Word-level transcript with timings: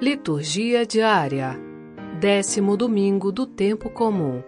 Liturgia 0.00 0.86
diária. 0.86 1.60
Décimo 2.18 2.74
domingo 2.74 3.30
do 3.30 3.44
tempo 3.44 3.90
comum. 3.90 4.42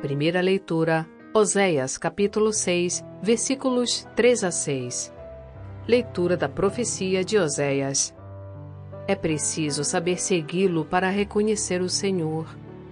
Primeira 0.00 0.40
leitura: 0.40 1.06
Oséias, 1.34 1.98
capítulo 1.98 2.54
6, 2.54 3.04
versículos 3.22 4.08
3 4.16 4.44
a 4.44 4.50
6. 4.50 5.12
Leitura 5.86 6.38
da 6.38 6.48
profecia 6.48 7.22
de 7.22 7.36
Oséias. 7.36 8.14
É 9.06 9.14
preciso 9.14 9.84
saber 9.84 10.18
segui-lo 10.18 10.86
para 10.86 11.10
reconhecer 11.10 11.82
o 11.82 11.88
Senhor. 11.90 12.46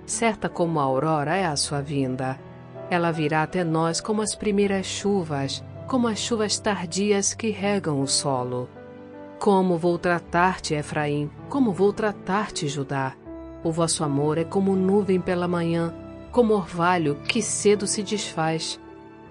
Certa 0.05 0.51
como 0.51 0.81
a 0.81 0.83
aurora 0.83 1.35
é 1.35 1.47
a 1.47 1.57
sua 1.57 1.81
vinda. 1.81 2.39
Ela 2.91 3.11
virá 3.11 3.43
até 3.43 3.65
nós 3.65 4.03
como 4.03 4.21
as 4.21 4.35
primeiras 4.35 4.85
chuvas, 4.85 5.65
como 5.89 6.09
as 6.09 6.19
chuvas 6.19 6.59
tardias 6.59 7.33
que 7.33 7.49
regam 7.49 8.03
o 8.03 8.07
solo. 8.07 8.69
Como 9.41 9.79
vou 9.79 9.99
tratar-te, 9.99 10.75
Efraim? 10.75 11.31
Como 11.49 11.73
vou 11.73 11.95
tratar-te, 11.95 12.69
Judá? 12.69 13.17
O 13.65 13.73
vosso 13.73 14.05
amor 14.05 14.37
é 14.37 14.45
como 14.45 14.77
nuvem 14.77 15.19
pela 15.19 15.49
manhã, 15.49 15.95
como 16.31 16.53
orvalho 16.53 17.15
que 17.27 17.41
cedo 17.41 17.87
se 17.87 18.03
desfaz. 18.03 18.79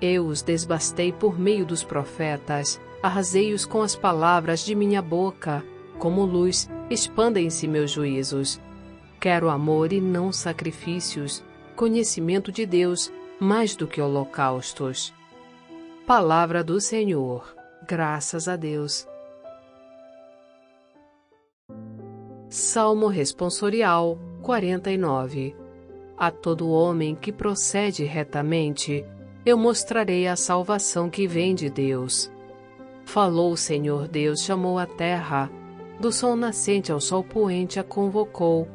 Eu 0.01 0.25
os 0.25 0.41
desbastei 0.41 1.13
por 1.13 1.39
meio 1.39 1.63
dos 1.63 1.83
profetas, 1.83 2.81
arrasei-os 3.03 3.67
com 3.67 3.83
as 3.83 3.95
palavras 3.95 4.61
de 4.61 4.73
minha 4.73 4.99
boca. 4.99 5.63
Como 5.99 6.25
luz, 6.25 6.67
expandem-se 6.89 7.67
meus 7.67 7.91
juízos. 7.91 8.59
Quero 9.19 9.47
amor 9.47 9.93
e 9.93 10.01
não 10.01 10.31
sacrifícios, 10.31 11.43
conhecimento 11.75 12.51
de 12.51 12.65
Deus 12.65 13.13
mais 13.39 13.75
do 13.75 13.85
que 13.85 14.01
holocaustos. 14.01 15.13
Palavra 16.07 16.63
do 16.63 16.81
Senhor. 16.81 17.55
Graças 17.87 18.47
a 18.47 18.55
Deus. 18.55 19.07
Salmo 22.51 23.05
Responsorial 23.05 24.17
49 24.41 25.55
A 26.17 26.31
todo 26.31 26.71
homem 26.71 27.13
que 27.13 27.31
procede 27.31 28.03
retamente, 28.05 29.05
eu 29.45 29.55
mostrarei 29.55 30.25
a 30.25 30.35
salvação 30.35 31.11
que 31.11 31.27
vem 31.27 31.53
de 31.53 31.69
Deus. 31.69 32.31
Falou 33.05 33.51
o 33.51 33.57
Senhor 33.57 34.07
Deus, 34.07 34.41
chamou 34.41 34.79
a 34.79 34.87
terra, 34.87 35.47
do 35.99 36.11
sol 36.11 36.35
nascente 36.35 36.91
ao 36.91 36.99
sol 36.99 37.23
poente 37.23 37.79
a 37.79 37.83
convocou. 37.83 38.67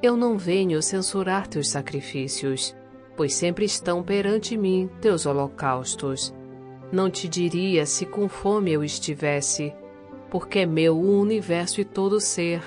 Eu 0.00 0.16
não 0.16 0.38
venho 0.38 0.80
censurar 0.80 1.48
teus 1.48 1.70
sacrifícios, 1.70 2.72
pois 3.16 3.34
sempre 3.34 3.64
estão 3.64 4.00
perante 4.00 4.56
mim 4.56 4.88
teus 5.00 5.26
holocaustos. 5.26 6.32
Não 6.92 7.10
te 7.10 7.28
diria 7.28 7.84
se 7.84 8.06
com 8.06 8.28
fome 8.28 8.70
eu 8.70 8.84
estivesse, 8.84 9.74
porque 10.30 10.60
é 10.60 10.66
meu 10.66 10.96
o 10.96 11.20
universo 11.20 11.80
e 11.80 11.84
todo 11.84 12.20
ser 12.20 12.62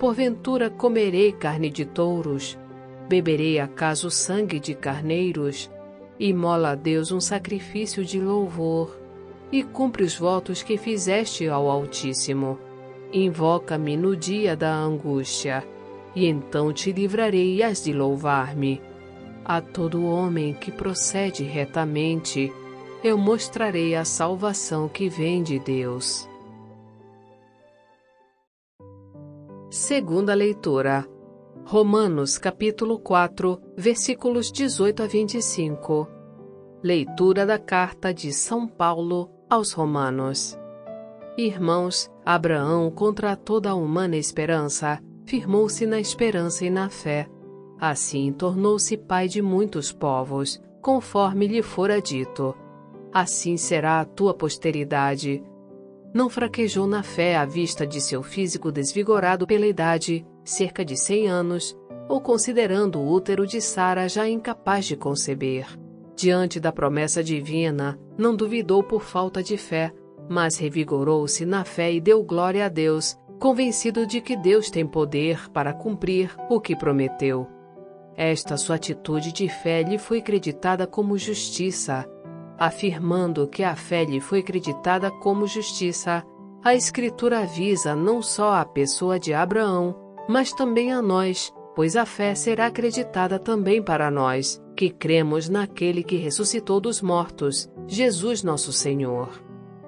Porventura 0.00 0.70
comerei 0.70 1.30
carne 1.30 1.68
de 1.68 1.84
touros, 1.84 2.58
beberei 3.06 3.60
acaso 3.60 4.10
sangue 4.10 4.58
de 4.58 4.74
carneiros, 4.74 5.70
e 6.18 6.32
mola 6.32 6.70
a 6.70 6.74
Deus 6.74 7.12
um 7.12 7.20
sacrifício 7.20 8.02
de 8.02 8.18
louvor, 8.18 8.98
e 9.52 9.62
cumpre 9.62 10.02
os 10.02 10.16
votos 10.16 10.62
que 10.62 10.78
fizeste 10.78 11.46
ao 11.50 11.68
Altíssimo. 11.68 12.58
Invoca-me 13.12 13.94
no 13.94 14.16
dia 14.16 14.56
da 14.56 14.74
angústia, 14.74 15.62
e 16.16 16.24
então 16.24 16.72
te 16.72 16.92
livrarei 16.92 17.62
e 17.62 17.72
de 17.74 17.92
louvar-me. 17.92 18.80
A 19.44 19.60
todo 19.60 20.06
homem 20.06 20.54
que 20.54 20.72
procede 20.72 21.44
retamente, 21.44 22.50
eu 23.04 23.18
mostrarei 23.18 23.94
a 23.94 24.06
salvação 24.06 24.88
que 24.88 25.10
vem 25.10 25.42
de 25.42 25.58
Deus. 25.58 26.29
Segunda 29.70 30.34
leitura. 30.34 31.06
Romanos 31.64 32.38
capítulo 32.38 32.98
4, 32.98 33.62
versículos 33.76 34.50
18 34.50 35.04
a 35.04 35.06
25. 35.06 36.08
Leitura 36.82 37.46
da 37.46 37.56
carta 37.56 38.12
de 38.12 38.32
São 38.32 38.66
Paulo 38.66 39.30
aos 39.48 39.70
Romanos. 39.70 40.58
Irmãos, 41.38 42.10
Abraão, 42.26 42.90
contra 42.90 43.36
toda 43.36 43.70
a 43.70 43.74
humana 43.76 44.16
esperança, 44.16 45.00
firmou-se 45.24 45.86
na 45.86 46.00
esperança 46.00 46.66
e 46.66 46.70
na 46.70 46.90
fé. 46.90 47.28
Assim 47.80 48.32
tornou-se 48.32 48.96
pai 48.96 49.28
de 49.28 49.40
muitos 49.40 49.92
povos, 49.92 50.60
conforme 50.82 51.46
lhe 51.46 51.62
fora 51.62 52.02
dito. 52.02 52.56
Assim 53.12 53.56
será 53.56 54.00
a 54.00 54.04
tua 54.04 54.34
posteridade 54.34 55.44
não 56.12 56.28
fraquejou 56.28 56.86
na 56.86 57.02
fé 57.02 57.36
à 57.36 57.44
vista 57.44 57.86
de 57.86 58.00
seu 58.00 58.22
físico 58.22 58.72
desvigorado 58.72 59.46
pela 59.46 59.66
idade, 59.66 60.26
cerca 60.44 60.84
de 60.84 60.96
cem 60.96 61.28
anos, 61.28 61.76
ou 62.08 62.20
considerando 62.20 62.98
o 62.98 63.12
útero 63.12 63.46
de 63.46 63.60
Sara 63.60 64.08
já 64.08 64.28
incapaz 64.28 64.84
de 64.84 64.96
conceber. 64.96 65.66
Diante 66.16 66.58
da 66.58 66.72
promessa 66.72 67.22
divina, 67.22 67.98
não 68.18 68.34
duvidou 68.34 68.82
por 68.82 69.02
falta 69.02 69.42
de 69.42 69.56
fé, 69.56 69.92
mas 70.28 70.58
revigorou-se 70.58 71.46
na 71.46 71.64
fé 71.64 71.92
e 71.92 72.00
deu 72.00 72.22
glória 72.22 72.66
a 72.66 72.68
Deus, 72.68 73.16
convencido 73.38 74.06
de 74.06 74.20
que 74.20 74.36
Deus 74.36 74.70
tem 74.70 74.86
poder 74.86 75.48
para 75.50 75.72
cumprir 75.72 76.36
o 76.50 76.60
que 76.60 76.76
prometeu. 76.76 77.46
Esta 78.16 78.56
sua 78.56 78.76
atitude 78.76 79.32
de 79.32 79.48
fé 79.48 79.82
lhe 79.82 79.96
foi 79.96 80.20
creditada 80.20 80.86
como 80.86 81.16
justiça, 81.16 82.06
afirmando 82.60 83.48
que 83.48 83.62
a 83.62 83.74
fé 83.74 84.04
lhe 84.04 84.20
foi 84.20 84.42
creditada 84.42 85.10
como 85.10 85.46
justiça. 85.46 86.22
A 86.62 86.74
Escritura 86.74 87.40
avisa 87.40 87.96
não 87.96 88.20
só 88.20 88.52
a 88.52 88.66
pessoa 88.66 89.18
de 89.18 89.32
Abraão, 89.32 89.96
mas 90.28 90.52
também 90.52 90.92
a 90.92 91.00
nós, 91.00 91.50
pois 91.74 91.96
a 91.96 92.04
fé 92.04 92.34
será 92.34 92.66
acreditada 92.66 93.38
também 93.38 93.82
para 93.82 94.10
nós, 94.10 94.62
que 94.76 94.90
cremos 94.90 95.48
naquele 95.48 96.04
que 96.04 96.16
ressuscitou 96.16 96.78
dos 96.80 97.00
mortos, 97.00 97.66
Jesus 97.86 98.42
nosso 98.42 98.74
Senhor. 98.74 99.30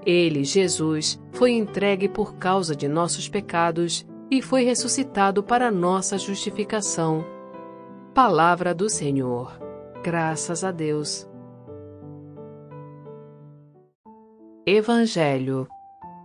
Ele, 0.06 0.42
Jesus, 0.42 1.20
foi 1.30 1.52
entregue 1.52 2.08
por 2.08 2.36
causa 2.36 2.74
de 2.74 2.88
nossos 2.88 3.28
pecados 3.28 4.06
e 4.30 4.40
foi 4.40 4.64
ressuscitado 4.64 5.42
para 5.42 5.70
nossa 5.70 6.16
justificação. 6.16 7.24
Palavra 8.14 8.74
do 8.74 8.88
Senhor. 8.88 9.60
Graças 10.02 10.64
a 10.64 10.72
Deus. 10.72 11.30
Evangelho. 14.64 15.66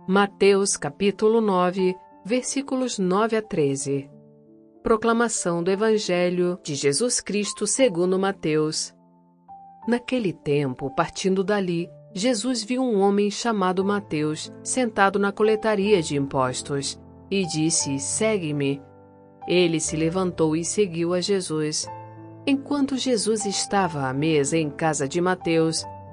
Mateus 0.06 0.76
capítulo 0.76 1.40
9, 1.40 1.96
versículos 2.24 2.96
9 2.96 3.36
a 3.36 3.42
13. 3.42 4.08
Proclamação 4.80 5.60
do 5.60 5.72
Evangelho 5.72 6.56
de 6.62 6.76
Jesus 6.76 7.20
Cristo 7.20 7.66
segundo 7.66 8.16
Mateus. 8.16 8.94
Naquele 9.88 10.32
tempo, 10.32 10.88
partindo 10.94 11.42
dali, 11.42 11.90
Jesus 12.14 12.62
viu 12.62 12.80
um 12.80 13.00
homem 13.00 13.28
chamado 13.28 13.84
Mateus 13.84 14.52
sentado 14.62 15.18
na 15.18 15.32
coletaria 15.32 16.00
de 16.00 16.16
impostos 16.16 16.96
e 17.28 17.44
disse: 17.44 17.98
Segue-me. 17.98 18.80
Ele 19.48 19.80
se 19.80 19.96
levantou 19.96 20.54
e 20.54 20.64
seguiu 20.64 21.12
a 21.12 21.20
Jesus. 21.20 21.88
Enquanto 22.46 22.96
Jesus 22.96 23.44
estava 23.44 24.08
à 24.08 24.12
mesa 24.12 24.56
em 24.56 24.70
casa 24.70 25.08
de 25.08 25.20
Mateus, 25.20 25.84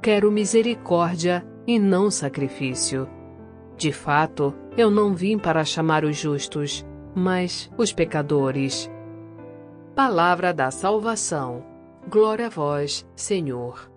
Quero 0.00 0.30
misericórdia 0.30 1.44
e 1.66 1.78
não 1.78 2.08
sacrifício. 2.08 3.08
De 3.76 3.92
fato, 3.92 4.54
eu 4.76 4.90
não 4.90 5.12
vim 5.12 5.36
para 5.36 5.64
chamar 5.64 6.04
os 6.04 6.16
justos, 6.16 6.86
mas 7.14 7.70
os 7.76 7.92
pecadores. 7.92 8.88
Palavra 9.96 10.54
da 10.54 10.70
salvação. 10.70 11.64
Glória 12.08 12.46
a 12.46 12.48
vós, 12.48 13.04
Senhor. 13.16 13.90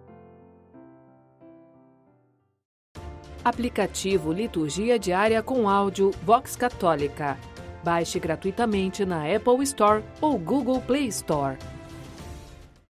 Aplicativo 3.45 4.33
Liturgia 4.33 4.97
Diária 4.97 5.41
com 5.43 5.69
áudio 5.69 6.11
Vox 6.23 6.55
Católica. 6.55 7.37
Baixe 7.83 8.19
gratuitamente 8.19 9.05
na 9.05 9.23
Apple 9.23 9.63
Store 9.63 10.03
ou 10.19 10.37
Google 10.37 10.81
Play 10.81 11.07
Store. 11.07 11.57